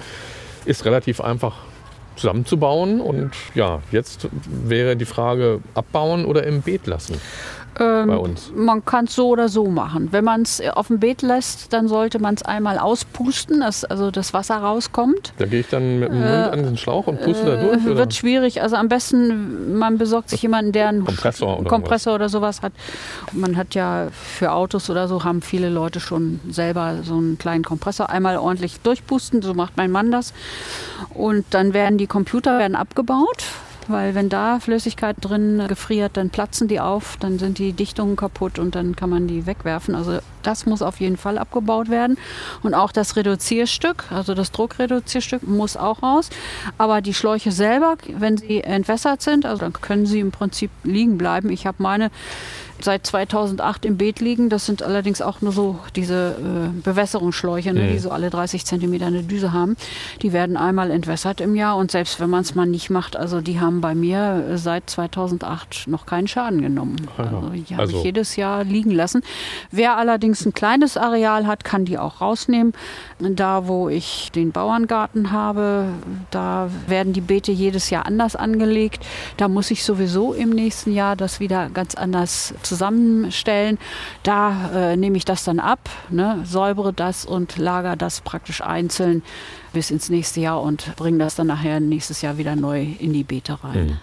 [0.65, 1.55] ist relativ einfach
[2.15, 3.01] zusammenzubauen.
[3.01, 7.19] Und ja, jetzt wäre die Frage, abbauen oder im Beet lassen
[7.81, 8.51] Ähm, bei uns.
[8.55, 10.09] Man kann es so oder so machen.
[10.11, 14.11] Wenn man es auf dem Beet lässt, dann sollte man es einmal auspusten, dass also
[14.11, 15.33] das Wasser rauskommt.
[15.37, 17.85] Da gehe ich dann mit dem Mund an den Schlauch und puste da durch.
[17.85, 17.97] Äh, Oder?
[17.97, 18.61] wird schwierig.
[18.61, 22.73] Also am besten, man besorgt sich jemanden, der einen Kompressor oder Kompressor oder sowas hat.
[23.31, 27.63] Man hat ja für Autos oder so, haben viele Leute schon selber so einen kleinen
[27.63, 28.09] Kompressor.
[28.09, 30.33] Einmal ordentlich durchpusten, so macht mein Mann das.
[31.13, 33.43] Und dann werden die Computer werden abgebaut.
[33.87, 38.59] Weil wenn da Flüssigkeit drin gefriert, dann platzen die auf, dann sind die Dichtungen kaputt
[38.59, 39.95] und dann kann man die wegwerfen.
[39.95, 42.17] Also das muss auf jeden Fall abgebaut werden.
[42.63, 46.29] Und auch das Reduzierstück, also das Druckreduzierstück muss auch raus.
[46.77, 51.17] Aber die Schläuche selber, wenn sie entwässert sind, also dann können sie im Prinzip liegen
[51.17, 51.49] bleiben.
[51.49, 52.11] Ich habe meine
[52.79, 54.49] seit 2008 im Beet liegen.
[54.49, 57.91] Das sind allerdings auch nur so diese äh, Bewässerungsschläuche, ne, Mhm.
[57.93, 59.75] die so alle 30 Zentimeter eine Düse haben.
[60.21, 63.41] Die werden einmal entwässert im Jahr und selbst wenn man es mal nicht macht, also
[63.41, 66.95] die haben bei mir äh, seit 2008 noch keinen Schaden genommen.
[67.17, 67.23] Ja.
[67.25, 69.21] Also die habe Also- ich jedes Jahr liegen lassen.
[69.71, 72.73] Wer allerdings ein kleines Areal hat, kann die auch rausnehmen.
[73.19, 75.85] Da, wo ich den Bauerngarten habe,
[76.31, 79.05] da werden die Beete jedes Jahr anders angelegt.
[79.37, 83.77] Da muss ich sowieso im nächsten Jahr das wieder ganz anders zusammenstellen.
[84.23, 89.23] Da äh, nehme ich das dann ab, ne, säubere das und lager das praktisch einzeln
[89.73, 93.25] bis ins nächste Jahr und bringe das dann nachher nächstes Jahr wieder neu in die
[93.25, 93.85] Beete rein.
[93.85, 93.97] Mhm.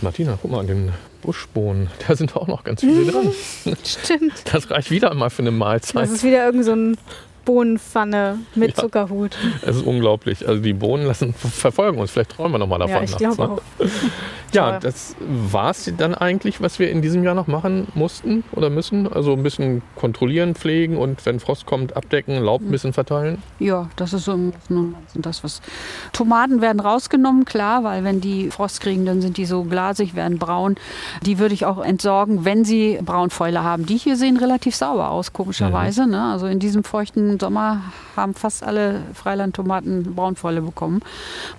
[0.00, 3.32] Martina, guck mal, an den Buschbohnen, da sind auch noch ganz viele dran.
[3.84, 4.32] Stimmt.
[4.50, 6.04] Das reicht wieder mal für eine Mahlzeit.
[6.04, 6.96] Das ist wieder irgend so ein
[7.44, 8.82] Bohnenpfanne mit Ja.
[8.82, 9.36] Zuckerhut.
[9.62, 10.46] Es ist unglaublich.
[10.46, 12.10] Also die Bohnen lassen verfolgen uns.
[12.10, 12.96] Vielleicht träumen wir noch mal davon.
[12.96, 13.48] Ja, ich nachts, glaube ne?
[13.50, 13.88] auch.
[14.54, 18.70] Ja, das war es dann eigentlich, was wir in diesem Jahr noch machen mussten oder
[18.70, 19.12] müssen.
[19.12, 23.42] Also ein bisschen kontrollieren, pflegen und wenn Frost kommt, abdecken, Laub ein bisschen verteilen.
[23.58, 24.52] Ja, das ist so
[25.14, 25.60] das, was.
[26.12, 30.38] Tomaten werden rausgenommen, klar, weil wenn die Frost kriegen, dann sind die so glasig, werden
[30.38, 30.76] braun.
[31.22, 33.86] Die würde ich auch entsorgen, wenn sie Braunfäule haben.
[33.86, 36.06] Die hier sehen relativ sauber aus, komischerweise.
[36.06, 36.22] Ne?
[36.32, 37.82] Also in diesem feuchten Sommer
[38.16, 41.00] haben fast alle Freilandtomaten Braunfäule bekommen.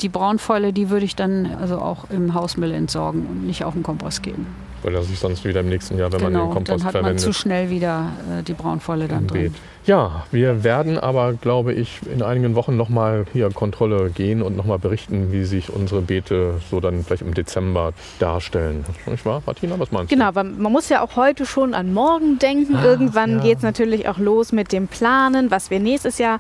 [0.02, 3.84] Die Braunfäule, die würde ich dann also auch im Hausmüll entsorgen und nicht auf den
[3.84, 4.48] Kompost geben.
[4.84, 6.94] Weil das ist sonst wieder im nächsten Jahr, wenn man genau, den Kompost dann hat
[6.94, 7.24] man verwendet.
[7.24, 9.56] zu schnell wieder äh, die Braunfäule dann drin.
[9.86, 14.80] Ja, wir werden aber, glaube ich, in einigen Wochen nochmal hier Kontrolle gehen und nochmal
[14.80, 18.84] berichten, wie sich unsere Beete so dann vielleicht im Dezember darstellen.
[19.06, 19.78] Nicht wahr, Martina?
[19.78, 22.78] Was meinst Genau, aber man muss ja auch heute schon an morgen denken.
[22.78, 23.44] Ah, Irgendwann ja.
[23.44, 26.40] geht es natürlich auch los mit dem Planen, was wir nächstes Jahr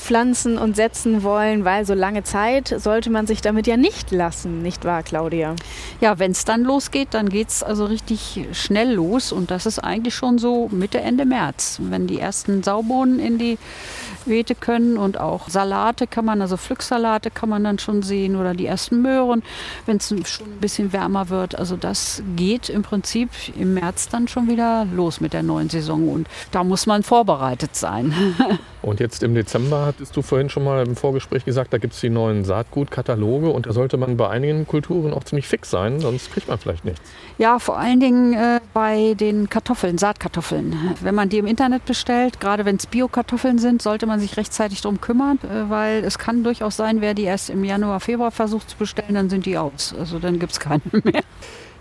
[0.00, 4.62] pflanzen und setzen wollen, weil so lange Zeit sollte man sich damit ja nicht lassen,
[4.62, 5.54] nicht wahr, Claudia?
[6.00, 9.78] Ja, wenn es dann losgeht, dann geht es also richtig schnell los und das ist
[9.78, 11.78] eigentlich schon so Mitte, Ende März.
[11.82, 13.58] Wenn die ersten Saubohnen in die
[14.26, 18.54] Beete können und auch Salate kann man, also Pflücksalate kann man dann schon sehen oder
[18.54, 19.42] die ersten Möhren,
[19.86, 21.58] wenn es schon ein bisschen wärmer wird.
[21.58, 26.08] Also das geht im Prinzip im März dann schon wieder los mit der neuen Saison
[26.08, 28.14] und da muss man vorbereitet sein.
[28.82, 32.00] Und jetzt im Dezember hattest du vorhin schon mal im Vorgespräch gesagt, da gibt es
[32.00, 36.32] die neuen Saatgutkataloge und da sollte man bei einigen Kulturen auch ziemlich fix sein, sonst
[36.32, 37.02] kriegt man vielleicht nichts.
[37.36, 40.96] Ja, vor allen Dingen äh, bei den Kartoffeln, Saatkartoffeln.
[41.02, 44.80] Wenn man die im Internet bestellt, gerade wenn es Bio-Kartoffeln sind, sollte man sich rechtzeitig
[44.80, 48.70] darum kümmern, äh, weil es kann durchaus sein, wer die erst im Januar, Februar versucht
[48.70, 49.94] zu bestellen, dann sind die aus.
[49.96, 51.22] Also dann gibt es keine mehr.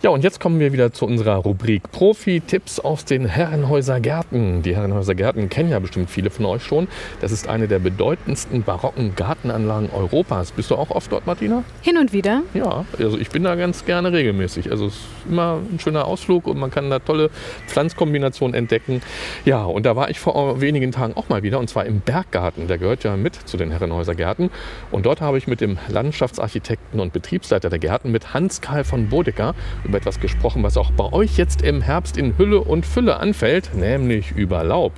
[0.01, 4.61] Ja, und jetzt kommen wir wieder zu unserer Rubrik Profi-Tipps aus den Herrenhäuser Gärten.
[4.61, 6.87] Die Herrenhäuser Gärten kennen ja bestimmt viele von euch schon.
[7.19, 10.53] Das ist eine der bedeutendsten barocken Gartenanlagen Europas.
[10.53, 11.65] Bist du auch oft dort, Martina?
[11.81, 12.43] Hin und wieder.
[12.53, 14.71] Ja, also ich bin da ganz gerne regelmäßig.
[14.71, 17.29] Also es ist immer ein schöner Ausflug und man kann da tolle
[17.67, 19.01] Pflanzkombinationen entdecken.
[19.43, 22.69] Ja, und da war ich vor wenigen Tagen auch mal wieder und zwar im Berggarten.
[22.69, 24.49] Der gehört ja mit zu den Herrenhäuser Gärten.
[24.91, 29.55] Und dort habe ich mit dem Landschaftsarchitekten und Betriebsleiter der Gärten, mit Hans-Karl von Bodecker,
[29.89, 33.75] über etwas gesprochen, was auch bei euch jetzt im Herbst in Hülle und Fülle anfällt,
[33.75, 34.93] nämlich über Laub.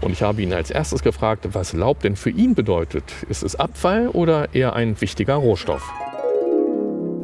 [0.00, 3.04] Und ich habe ihn als erstes gefragt, was Laub denn für ihn bedeutet.
[3.28, 5.92] Ist es Abfall oder eher ein wichtiger Rohstoff?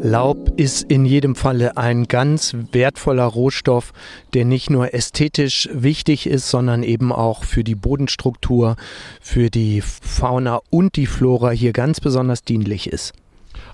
[0.03, 3.95] Laub ist in jedem Falle ein ganz wertvoller Rohstoff,
[4.35, 8.77] der nicht nur ästhetisch wichtig ist, sondern eben auch für die Bodenstruktur,
[9.23, 13.15] für die Fauna und die Flora hier ganz besonders dienlich ist.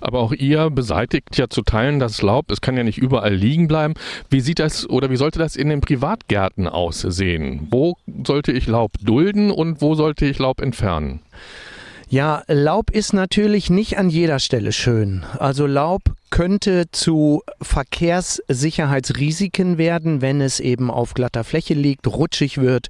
[0.03, 2.51] Aber auch ihr beseitigt ja zu Teilen das Laub.
[2.51, 3.93] Es kann ja nicht überall liegen bleiben.
[4.29, 7.69] Wie sieht das oder wie sollte das in den Privatgärten aussehen?
[7.71, 11.21] Wo sollte ich Laub dulden und wo sollte ich Laub entfernen?
[12.13, 15.25] Ja, Laub ist natürlich nicht an jeder Stelle schön.
[15.39, 22.87] Also Laub könnte zu Verkehrssicherheitsrisiken werden, wenn es eben auf glatter Fläche liegt, rutschig wird.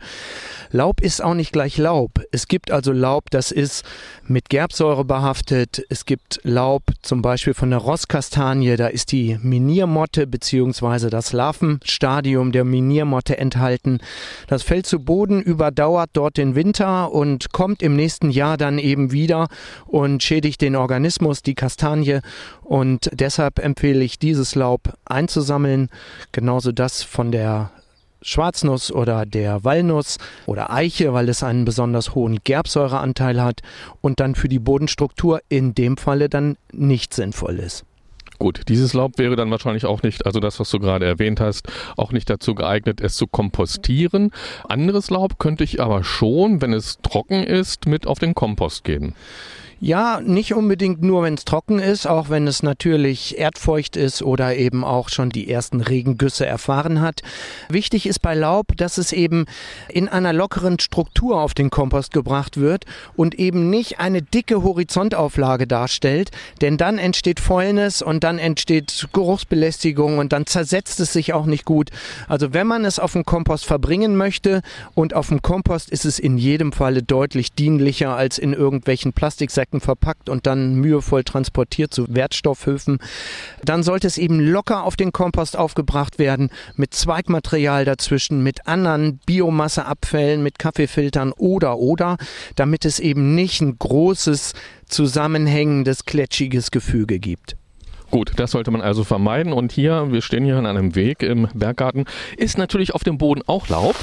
[0.72, 2.22] Laub ist auch nicht gleich Laub.
[2.32, 3.84] Es gibt also Laub, das ist
[4.26, 5.84] mit Gerbsäure behaftet.
[5.90, 11.10] Es gibt Laub zum Beispiel von der Rosskastanie, da ist die Miniermotte bzw.
[11.10, 14.00] das Larvenstadium der Miniermotte enthalten.
[14.48, 19.12] Das fällt zu Boden, überdauert dort den Winter und kommt im nächsten Jahr dann eben
[19.14, 19.48] wieder
[19.86, 22.20] und schädigt den Organismus, die Kastanie.
[22.62, 25.90] Und deshalb empfehle ich dieses Laub einzusammeln,
[26.32, 27.72] genauso das von der
[28.22, 33.62] Schwarznuss oder der Walnuss oder Eiche, weil es einen besonders hohen Gerbsäureanteil hat
[34.02, 37.86] und dann für die Bodenstruktur in dem Falle dann nicht sinnvoll ist.
[38.40, 41.68] Gut, dieses Laub wäre dann wahrscheinlich auch nicht, also das, was du gerade erwähnt hast,
[41.98, 44.32] auch nicht dazu geeignet, es zu kompostieren.
[44.68, 49.16] Anderes Laub könnte ich aber schon, wenn es trocken ist, mit auf den Kompost geben.
[49.86, 54.56] Ja, nicht unbedingt nur, wenn es trocken ist, auch wenn es natürlich erdfeucht ist oder
[54.56, 57.22] eben auch schon die ersten Regengüsse erfahren hat.
[57.68, 59.46] Wichtig ist bei Laub, dass es eben
[59.90, 62.86] in einer lockeren Struktur auf den Kompost gebracht wird
[63.18, 70.18] und eben nicht eine dicke Horizontauflage darstellt, denn dann entsteht Fäulnis und dann entsteht Geruchsbelästigung
[70.18, 71.90] und dann zersetzt es sich auch nicht gut.
[72.30, 74.62] Also wenn man es auf dem Kompost verbringen möchte
[74.96, 79.73] und auf dem Kompost ist es in jedem Falle deutlich dienlicher als in irgendwelchen Plastiksäcken
[79.74, 83.00] Säcken verpackt und dann mühevoll transportiert zu Wertstoffhöfen.
[83.64, 89.20] Dann sollte es eben locker auf den Kompost aufgebracht werden, mit Zweigmaterial dazwischen, mit anderen
[89.26, 92.18] Biomasseabfällen, mit Kaffeefiltern oder oder,
[92.56, 94.54] damit es eben nicht ein großes,
[94.88, 97.56] zusammenhängendes, kletschiges Gefüge gibt.
[98.12, 99.54] Gut, das sollte man also vermeiden.
[99.54, 102.06] Und hier, wir stehen hier an einem Weg im Berggarten,
[102.38, 103.96] ist natürlich auf dem Boden auch Laub.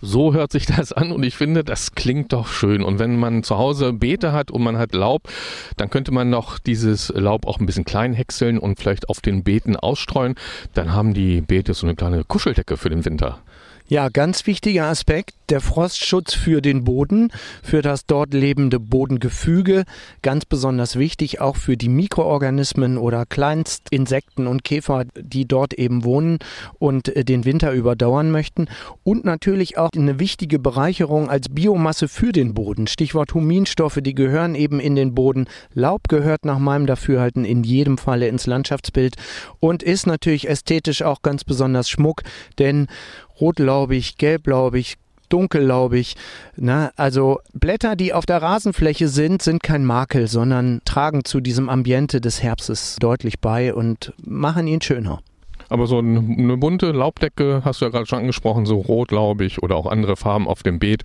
[0.00, 2.82] So hört sich das an und ich finde, das klingt doch schön.
[2.82, 5.28] Und wenn man zu Hause Beete hat und man hat Laub,
[5.76, 9.42] dann könnte man noch dieses Laub auch ein bisschen klein häckseln und vielleicht auf den
[9.42, 10.36] Beeten ausstreuen.
[10.74, 13.40] Dann haben die Beete so eine kleine Kuscheldecke für den Winter.
[13.90, 19.84] Ja, ganz wichtiger Aspekt, der Frostschutz für den Boden, für das dort lebende Bodengefüge,
[20.20, 26.38] ganz besonders wichtig auch für die Mikroorganismen oder Kleinstinsekten und Käfer, die dort eben wohnen
[26.78, 28.68] und äh, den Winter überdauern möchten
[29.04, 32.88] und natürlich auch eine wichtige Bereicherung als Biomasse für den Boden.
[32.88, 35.46] Stichwort Huminstoffe, die gehören eben in den Boden.
[35.72, 39.16] Laub gehört nach meinem Dafürhalten in jedem Falle ins Landschaftsbild
[39.60, 42.20] und ist natürlich ästhetisch auch ganz besonders Schmuck,
[42.58, 42.86] denn
[43.40, 44.96] rotlaubig, gelblaubig,
[45.28, 46.14] dunkellaubig.
[46.56, 46.90] Ne?
[46.96, 52.20] Also Blätter, die auf der Rasenfläche sind, sind kein Makel, sondern tragen zu diesem Ambiente
[52.20, 55.20] des Herbstes deutlich bei und machen ihn schöner.
[55.70, 59.86] Aber so eine bunte Laubdecke, hast du ja gerade schon angesprochen, so rotlaubig oder auch
[59.86, 61.02] andere Farben auf dem Beet,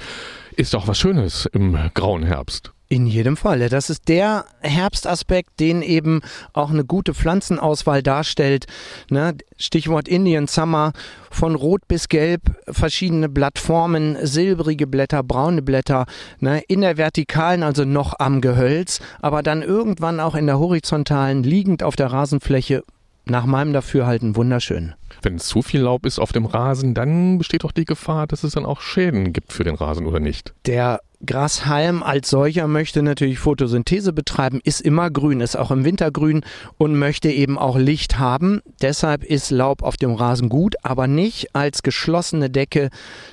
[0.56, 2.73] ist doch was Schönes im grauen Herbst.
[2.94, 3.70] In jedem Falle.
[3.70, 6.22] Das ist der Herbstaspekt, den eben
[6.54, 8.68] auch eine gute Pflanzenauswahl darstellt.
[9.10, 9.36] Ne?
[9.58, 10.94] Stichwort Indian Summer,
[11.32, 16.06] von rot bis gelb, verschiedene Blattformen, silbrige Blätter, braune Blätter,
[16.38, 16.62] ne?
[16.68, 21.82] in der vertikalen, also noch am Gehölz, aber dann irgendwann auch in der horizontalen, liegend
[21.82, 22.84] auf der Rasenfläche,
[23.26, 24.94] nach meinem Dafürhalten wunderschön.
[25.24, 28.54] Wenn zu viel Laub ist auf dem Rasen, dann besteht doch die Gefahr, dass es
[28.54, 30.54] dann auch Schäden gibt für den Rasen oder nicht.
[30.68, 36.12] Der Grashalm als solcher möchte natürlich Photosynthese betreiben, ist immer grün, ist auch im Winter
[36.12, 36.42] grün
[36.78, 38.62] und möchte eben auch Licht haben.
[38.82, 42.90] Deshalb ist Laub auf dem Rasen gut, aber nicht als geschlossene Decke,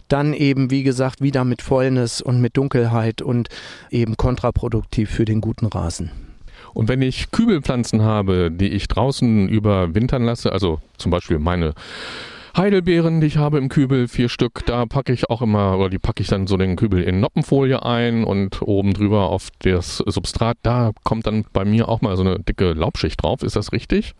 [0.08, 3.48] dann eben, wie gesagt, wieder mit Fäulnis und mit Dunkelheit und
[3.90, 6.10] eben kontraproduktiv für den guten Rasen.
[6.72, 11.74] Und wenn ich Kübelpflanzen habe, die ich draußen überwintern lasse, also zum Beispiel meine
[12.56, 15.98] Heidelbeeren, die ich habe im Kübel, vier Stück, da packe ich auch immer, oder die
[15.98, 20.58] packe ich dann so den Kübel in Noppenfolie ein und oben drüber auf das Substrat,
[20.62, 23.42] da kommt dann bei mir auch mal so eine dicke Laubschicht drauf.
[23.42, 24.14] Ist das richtig?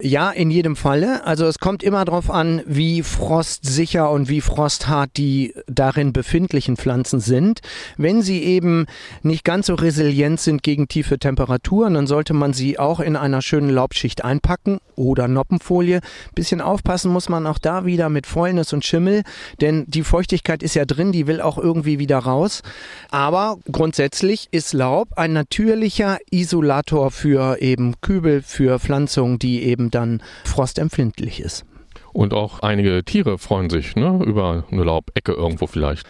[0.00, 1.24] Ja, in jedem Falle.
[1.24, 7.20] Also es kommt immer darauf an, wie frostsicher und wie frosthart die darin befindlichen Pflanzen
[7.20, 7.60] sind.
[7.96, 8.86] Wenn sie eben
[9.22, 13.42] nicht ganz so resilient sind gegen tiefe Temperaturen, dann sollte man sie auch in einer
[13.42, 16.00] schönen Laubschicht einpacken oder Noppenfolie.
[16.34, 19.22] Bisschen aufpassen muss man auch da wieder mit Fäulnis und Schimmel,
[19.60, 22.62] denn die Feuchtigkeit ist ja drin, die will auch irgendwie wieder raus.
[23.10, 30.22] Aber grundsätzlich ist Laub ein natürlicher Isolator für eben Kübel, für Pflanzungen, die eben dann
[30.44, 31.64] frostempfindlich ist.
[32.12, 36.06] Und auch einige Tiere freuen sich ne, über eine Laubecke irgendwo vielleicht.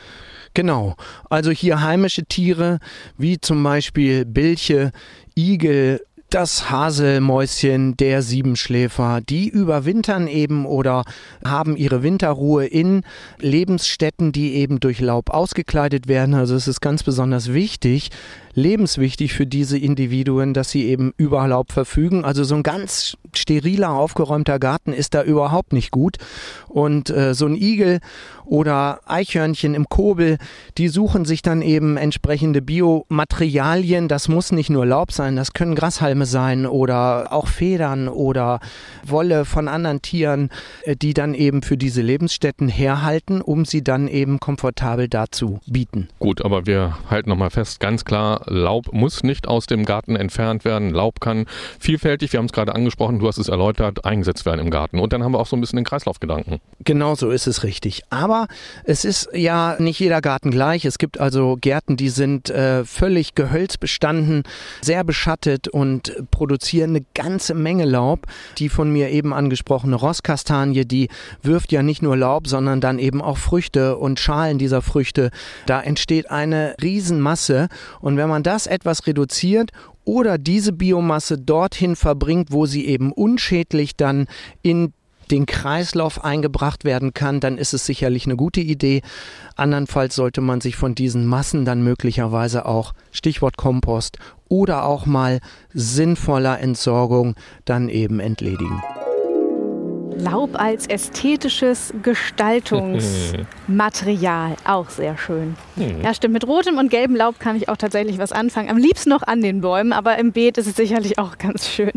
[0.54, 0.94] Genau.
[1.28, 2.78] Also hier heimische Tiere
[3.18, 4.92] wie zum Beispiel Bilche,
[5.36, 6.00] Igel,
[6.36, 11.04] das Haselmäuschen, der Siebenschläfer, die überwintern eben oder
[11.42, 13.04] haben ihre Winterruhe in
[13.38, 16.34] Lebensstätten, die eben durch Laub ausgekleidet werden.
[16.34, 18.10] Also es ist ganz besonders wichtig,
[18.56, 22.24] lebenswichtig für diese Individuen, dass sie eben über Laub verfügen.
[22.24, 26.16] Also so ein ganz steriler, aufgeräumter Garten ist da überhaupt nicht gut.
[26.66, 28.00] Und äh, so ein Igel
[28.46, 30.38] oder Eichhörnchen im Kobel,
[30.78, 34.08] die suchen sich dann eben entsprechende Biomaterialien.
[34.08, 38.60] Das muss nicht nur Laub sein, das können Grashalme sein oder auch Federn oder
[39.04, 40.50] Wolle von anderen Tieren,
[40.84, 46.08] äh, die dann eben für diese Lebensstätten herhalten, um sie dann eben komfortabel dazu bieten.
[46.20, 50.64] Gut, aber wir halten nochmal fest, ganz klar, Laub muss nicht aus dem Garten entfernt
[50.64, 50.90] werden.
[50.90, 51.46] Laub kann
[51.78, 54.98] vielfältig, wir haben es gerade angesprochen, du hast es erläutert, eingesetzt werden im Garten.
[54.98, 56.58] Und dann haben wir auch so ein bisschen den Kreislaufgedanken.
[56.84, 58.02] Genau so ist es richtig.
[58.10, 58.46] Aber
[58.84, 60.84] es ist ja nicht jeder Garten gleich.
[60.84, 64.44] Es gibt also Gärten, die sind äh, völlig gehölzbestanden,
[64.80, 68.26] sehr beschattet und produzieren eine ganze Menge Laub.
[68.58, 71.08] Die von mir eben angesprochene Rosskastanie, die
[71.42, 75.30] wirft ja nicht nur Laub, sondern dann eben auch Früchte und Schalen dieser Früchte.
[75.66, 77.68] Da entsteht eine Riesenmasse.
[78.00, 79.70] Und wenn man das etwas reduziert
[80.04, 84.26] oder diese Biomasse dorthin verbringt, wo sie eben unschädlich dann
[84.62, 84.92] in
[85.30, 89.02] den Kreislauf eingebracht werden kann, dann ist es sicherlich eine gute Idee.
[89.56, 94.18] Andernfalls sollte man sich von diesen Massen dann möglicherweise auch, Stichwort Kompost,
[94.48, 95.40] oder auch mal
[95.72, 98.80] sinnvoller Entsorgung dann eben entledigen.
[100.18, 104.56] Laub als ästhetisches Gestaltungsmaterial.
[104.64, 105.56] Auch sehr schön.
[105.76, 106.00] Mhm.
[106.02, 106.32] Ja, stimmt.
[106.34, 108.70] Mit rotem und gelbem Laub kann ich auch tatsächlich was anfangen.
[108.70, 111.92] Am liebsten noch an den Bäumen, aber im Beet ist es sicherlich auch ganz schön.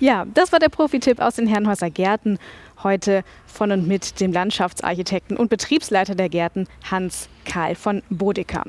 [0.00, 2.38] Ja, das war der Profitipp aus den Herrenhäuser Gärten
[2.82, 8.64] heute von und mit dem Landschaftsarchitekten und Betriebsleiter der Gärten Hans Karl von Bodecker.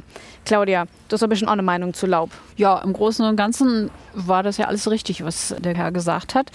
[0.46, 2.30] Claudia, du hast ein bisschen auch eine Meinung zu Laub.
[2.56, 6.52] Ja, im Großen und Ganzen war das ja alles richtig, was der Herr gesagt hat.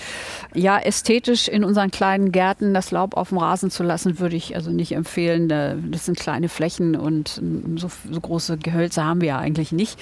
[0.55, 4.55] Ja, ästhetisch in unseren kleinen Gärten das Laub auf dem Rasen zu lassen, würde ich
[4.55, 5.49] also nicht empfehlen.
[5.91, 7.41] Das sind kleine Flächen und
[7.77, 9.99] so, so große Gehölze haben wir ja eigentlich nicht.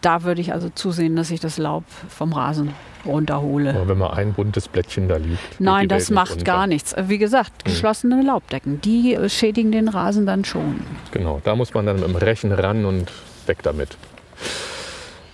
[0.00, 2.72] Da würde ich also zusehen, dass ich das Laub vom Rasen
[3.06, 3.70] runterhole.
[3.70, 5.60] Aber wenn mal ein buntes Blättchen da liegt.
[5.60, 6.44] Nein, das macht runter.
[6.44, 6.94] gar nichts.
[6.98, 7.72] Wie gesagt, hm.
[7.72, 10.80] geschlossene Laubdecken, die schädigen den Rasen dann schon.
[11.10, 13.10] Genau, da muss man dann mit dem Rechen ran und
[13.46, 13.96] weg damit.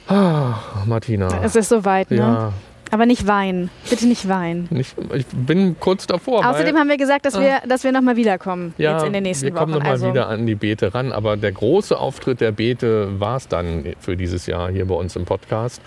[0.09, 0.55] Ah,
[0.87, 1.29] Martina.
[1.43, 2.17] Es ist soweit, ne?
[2.17, 2.53] Ja.
[2.93, 3.71] Aber nicht weinen.
[3.89, 4.67] Bitte nicht weinen.
[4.71, 6.45] Nicht, ich bin kurz davor.
[6.45, 9.47] Außerdem haben wir gesagt, dass wir, dass wir nochmal wiederkommen ja, jetzt in den nächsten
[9.47, 9.55] Wochen.
[9.55, 10.09] Wir kommen nochmal also.
[10.09, 11.13] wieder an die Beete ran.
[11.13, 15.15] Aber der große Auftritt der Beete war es dann für dieses Jahr hier bei uns
[15.15, 15.81] im Podcast.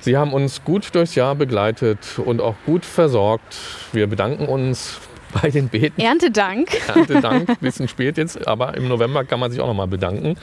[0.00, 3.56] Sie haben uns gut durchs Jahr begleitet und auch gut versorgt.
[3.92, 5.00] Wir bedanken uns
[5.42, 6.00] bei den Beeten.
[6.00, 6.70] Erntedank.
[6.88, 10.36] Erntedank, bisschen spät jetzt, aber im November kann man sich auch nochmal bedanken.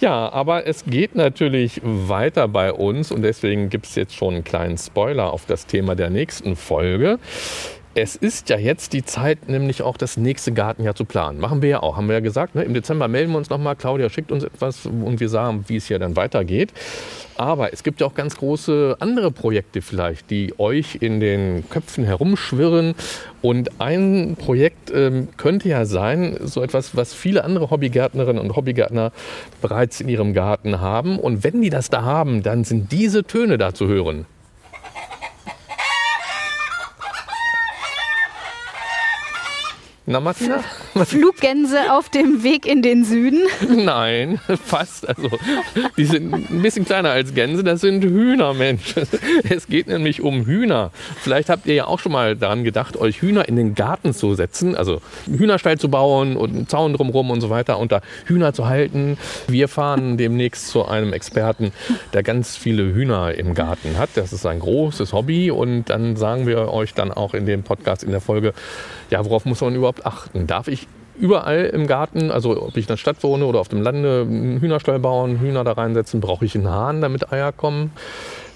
[0.00, 4.44] Ja, aber es geht natürlich weiter bei uns und deswegen gibt es jetzt schon einen
[4.44, 7.18] kleinen Spoiler auf das Thema der nächsten Folge.
[7.94, 11.38] Es ist ja jetzt die Zeit, nämlich auch das nächste Gartenjahr zu planen.
[11.38, 12.54] Machen wir ja auch, haben wir ja gesagt.
[12.54, 12.62] Ne?
[12.62, 13.76] Im Dezember melden wir uns nochmal.
[13.76, 16.72] Claudia schickt uns etwas und wir sagen, wie es hier dann weitergeht.
[17.36, 22.04] Aber es gibt ja auch ganz große andere Projekte vielleicht, die euch in den Köpfen
[22.04, 22.94] herumschwirren.
[23.42, 29.12] Und ein Projekt ähm, könnte ja sein, so etwas, was viele andere Hobbygärtnerinnen und Hobbygärtner
[29.60, 31.18] bereits in ihrem Garten haben.
[31.18, 34.24] Und wenn die das da haben, dann sind diese Töne da zu hören.
[40.04, 40.58] Na, Martina?
[41.04, 43.42] Fluggänse auf dem Weg in den Süden.
[43.68, 45.08] Nein, fast.
[45.08, 45.30] Also,
[45.96, 48.94] die sind ein bisschen kleiner als Gänse, das sind Hühner, Mensch.
[49.48, 50.90] Es geht nämlich um Hühner.
[51.20, 54.34] Vielleicht habt ihr ja auch schon mal daran gedacht, euch Hühner in den Garten zu
[54.34, 58.00] setzen, also einen Hühnerstall zu bauen und einen Zaun drumherum und so weiter und da
[58.26, 59.18] Hühner zu halten.
[59.46, 61.70] Wir fahren demnächst zu einem Experten,
[62.12, 64.10] der ganz viele Hühner im Garten hat.
[64.16, 68.02] Das ist ein großes Hobby und dann sagen wir euch dann auch in dem Podcast
[68.02, 68.52] in der Folge,
[69.12, 70.46] ja, worauf muss man überhaupt achten?
[70.46, 73.82] Darf ich überall im Garten, also ob ich in der Stadt wohne oder auf dem
[73.82, 76.20] Lande, einen Hühnerstall bauen, Hühner da reinsetzen?
[76.22, 77.92] Brauche ich einen Hahn, damit Eier kommen?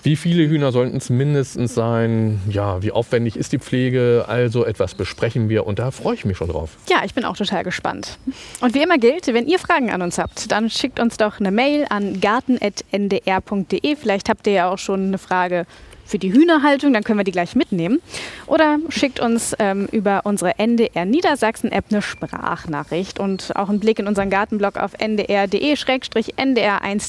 [0.03, 2.41] Wie viele Hühner sollten es mindestens sein?
[2.49, 4.25] Ja, wie aufwendig ist die Pflege?
[4.29, 6.71] Also etwas besprechen wir und da freue ich mich schon drauf.
[6.89, 8.19] Ja, ich bin auch total gespannt.
[8.63, 11.51] Und wie immer gilt, wenn ihr Fragen an uns habt, dann schickt uns doch eine
[11.51, 13.97] Mail an garten.ndr.de.
[13.97, 15.67] Vielleicht habt ihr ja auch schon eine Frage
[16.07, 18.01] für die Hühnerhaltung, dann können wir die gleich mitnehmen.
[18.47, 24.07] Oder schickt uns ähm, über unsere NDR Niedersachsen-App eine Sprachnachricht und auch ein Blick in
[24.07, 25.55] unseren Gartenblog auf ndr.de-ndr1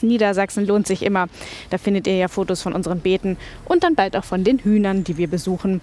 [0.05, 1.27] Niedersachsen lohnt sich immer.
[1.69, 5.03] Da findet ihr ja Fotos von unseren Beeten und dann bald auch von den Hühnern,
[5.03, 5.81] die wir besuchen.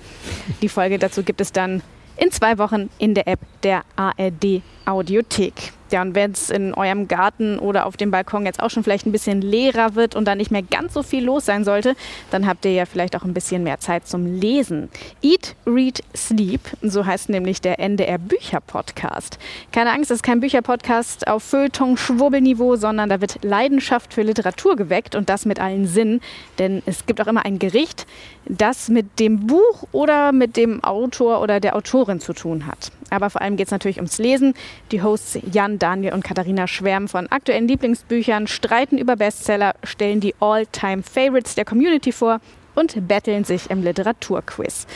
[0.62, 1.82] Die Folge dazu gibt es dann
[2.16, 5.72] in zwei Wochen in der App der ARD Audiothek.
[5.90, 9.06] Ja, und wenn es in eurem Garten oder auf dem Balkon jetzt auch schon vielleicht
[9.06, 11.94] ein bisschen leerer wird und da nicht mehr ganz so viel los sein sollte,
[12.30, 14.88] dann habt ihr ja vielleicht auch ein bisschen mehr Zeit zum Lesen.
[15.22, 19.38] Eat, Read, Sleep, so heißt nämlich der NDR Bücher-Podcast.
[19.72, 25.14] Keine Angst, es ist kein Bücher-Podcast auf Feuilleton-Schwurbelniveau, sondern da wird Leidenschaft für Literatur geweckt
[25.14, 26.20] und das mit allen Sinnen.
[26.58, 28.06] Denn es gibt auch immer ein Gericht,
[28.46, 32.90] das mit dem Buch oder mit dem Autor oder der Autorin zu tun hat.
[33.10, 34.54] Aber vor allem geht es natürlich ums Lesen.
[34.90, 40.34] Die Hosts Jan, Daniel und Katharina schwärmen von aktuellen Lieblingsbüchern, streiten über Bestseller, stellen die
[40.40, 42.40] All-Time-Favorites der Community vor
[42.74, 44.86] und betteln sich im Literaturquiz.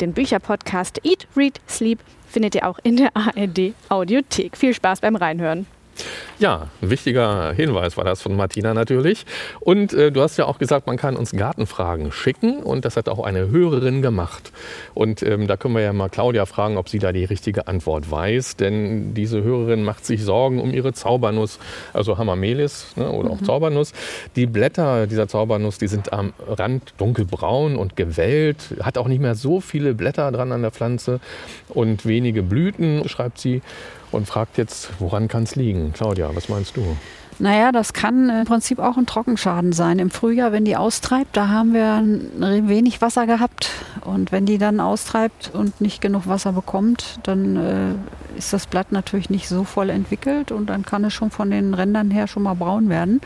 [0.00, 4.56] Den Bücherpodcast Eat, Read, Sleep findet ihr auch in der ARD Audiothek.
[4.56, 5.66] Viel Spaß beim Reinhören.
[6.38, 9.26] Ja, ein wichtiger Hinweis war das von Martina natürlich.
[9.60, 13.08] Und äh, du hast ja auch gesagt, man kann uns Gartenfragen schicken und das hat
[13.08, 14.52] auch eine Hörerin gemacht.
[14.94, 18.10] Und ähm, da können wir ja mal Claudia fragen, ob sie da die richtige Antwort
[18.10, 21.58] weiß, denn diese Hörerin macht sich Sorgen um ihre Zaubernuss,
[21.92, 23.44] also Hamamelis ne, oder auch mhm.
[23.44, 23.92] Zaubernuss.
[24.36, 29.34] Die Blätter dieser Zaubernuss, die sind am Rand dunkelbraun und gewellt, hat auch nicht mehr
[29.34, 31.20] so viele Blätter dran an der Pflanze
[31.68, 33.60] und wenige Blüten, schreibt sie
[34.12, 35.92] und fragt jetzt, woran kann es liegen?
[35.92, 36.96] Claudia, was meinst du?
[37.40, 39.98] Naja, das kann im Prinzip auch ein Trockenschaden sein.
[39.98, 42.04] Im Frühjahr, wenn die austreibt, da haben wir
[42.68, 43.70] wenig Wasser gehabt.
[44.04, 48.92] Und wenn die dann austreibt und nicht genug Wasser bekommt, dann äh, ist das Blatt
[48.92, 52.42] natürlich nicht so voll entwickelt und dann kann es schon von den Rändern her schon
[52.42, 53.22] mal braun werden.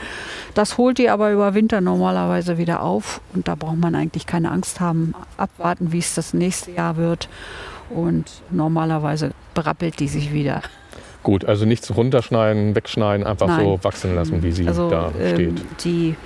[0.55, 4.53] Das holt die aber über Winter normalerweise wieder auf und da braucht man eigentlich keine
[4.53, 5.14] Angst haben.
[5.37, 7.29] Abwarten, wie es das nächste Jahr wird.
[7.90, 10.62] Und normalerweise brappelt die sich wieder.
[11.23, 13.64] Gut, also nichts runterschneiden, wegschneiden, einfach Nein.
[13.64, 15.85] so wachsen lassen, wie sie also, da ähm, steht.
[15.85, 16.16] Die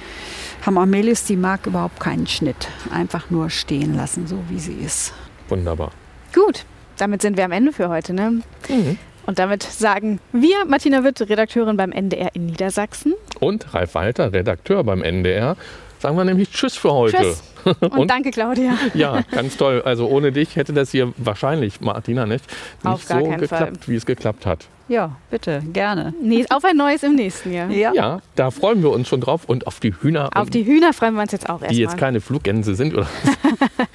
[0.67, 2.69] Hamamelis, die mag überhaupt keinen Schnitt.
[2.93, 5.13] Einfach nur stehen lassen, so wie sie ist.
[5.49, 5.93] Wunderbar.
[6.35, 6.65] Gut,
[6.97, 8.13] damit sind wir am Ende für heute.
[8.13, 8.43] Ne?
[8.69, 8.99] Mhm.
[9.25, 13.15] Und damit sagen wir, Martina Witt, Redakteurin beim NDR in Niedersachsen.
[13.41, 15.57] Und Ralf Walter, Redakteur beim NDR.
[15.99, 17.17] Sagen wir nämlich Tschüss für heute.
[17.19, 17.43] Tschüss.
[17.81, 18.75] Und, und, danke, Claudia.
[18.95, 19.83] Ja, ganz toll.
[19.85, 22.45] Also ohne dich hätte das hier wahrscheinlich, Martina, nicht,
[22.85, 23.73] nicht so geklappt, Fall.
[23.87, 24.67] wie es geklappt hat.
[24.89, 26.15] Ja, bitte, gerne.
[26.23, 27.71] Nee, auf ein neues im nächsten Jahr.
[27.71, 27.93] Ja.
[27.93, 29.45] ja, da freuen wir uns schon drauf.
[29.47, 30.31] Und auf die Hühner.
[30.35, 31.75] Auf die Hühner freuen wir uns jetzt auch erstmal.
[31.75, 33.07] Die jetzt keine Fluggänse sind, oder?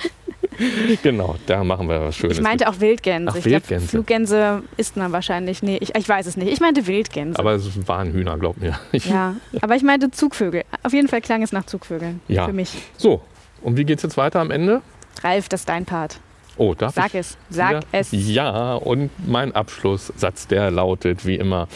[1.03, 2.37] genau, da machen wir was Schönes.
[2.37, 3.29] Ich meinte auch Wildgänse.
[3.31, 3.87] Ach, ich Wildgänse.
[3.87, 5.63] Glaub, Fluggänse isst man wahrscheinlich.
[5.63, 6.51] Nee, ich, ich, weiß es nicht.
[6.51, 7.39] Ich meinte Wildgänse.
[7.39, 8.79] Aber es waren Hühner, glaub mir.
[8.91, 10.63] ja, aber ich meinte Zugvögel.
[10.83, 12.21] Auf jeden Fall klang es nach Zugvögeln.
[12.27, 12.45] Ja.
[12.45, 12.71] Für mich.
[12.97, 13.21] So,
[13.63, 14.81] und wie geht es jetzt weiter am Ende?
[15.23, 16.19] Ralf, das ist dein Part.
[16.55, 17.79] Oh, darf Sag ich es, sag wieder?
[17.91, 18.09] es.
[18.11, 21.67] Ja, und mein Abschlusssatz, der lautet wie immer.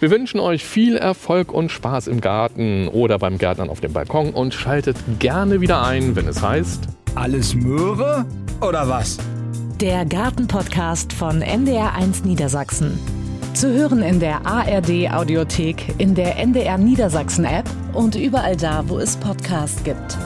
[0.00, 4.30] Wir wünschen euch viel Erfolg und Spaß im Garten oder beim Gärtnern auf dem Balkon
[4.30, 6.84] und schaltet gerne wieder ein, wenn es heißt.
[7.14, 8.24] Alles Möhre
[8.62, 9.18] oder was?
[9.82, 12.98] Der Gartenpodcast von NDR1 Niedersachsen.
[13.52, 18.98] Zu hören in der ARD Audiothek, in der NDR Niedersachsen App und überall da, wo
[18.98, 20.16] es Podcasts gibt.